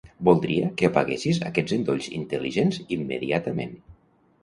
Voldria 0.27 0.69
que 0.79 0.87
apaguessis 0.91 1.41
aquests 1.51 1.77
endolls 1.79 2.09
intel·ligents 2.23 2.83
immediatament. 3.01 3.81